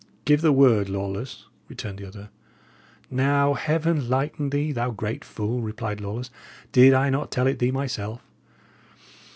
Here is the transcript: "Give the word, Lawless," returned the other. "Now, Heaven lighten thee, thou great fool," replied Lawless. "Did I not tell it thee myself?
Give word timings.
"Give 0.25 0.41
the 0.41 0.51
word, 0.51 0.89
Lawless," 0.89 1.45
returned 1.69 1.99
the 1.99 2.07
other. 2.07 2.29
"Now, 3.11 3.53
Heaven 3.53 4.09
lighten 4.09 4.49
thee, 4.49 4.71
thou 4.71 4.89
great 4.89 5.23
fool," 5.23 5.61
replied 5.61 6.01
Lawless. 6.01 6.31
"Did 6.71 6.95
I 6.95 7.11
not 7.11 7.29
tell 7.29 7.45
it 7.45 7.59
thee 7.59 7.69
myself? 7.69 8.19